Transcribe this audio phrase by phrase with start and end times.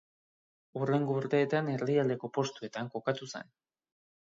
[0.79, 3.57] Hurrengo urteetan erdialdeko postuetan kokatu zen.